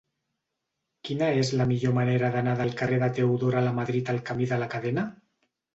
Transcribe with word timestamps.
Quina 1.09 1.27
és 1.41 1.51
la 1.59 1.67
millor 1.73 1.95
manera 1.99 2.33
d'anar 2.37 2.57
del 2.63 2.75
carrer 2.81 3.01
de 3.05 3.13
Teodora 3.21 3.65
Lamadrid 3.69 4.13
al 4.17 4.23
camí 4.33 4.51
de 4.55 4.63
la 4.65 4.75
Cadena? 4.77 5.11